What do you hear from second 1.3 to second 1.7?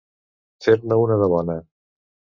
bona.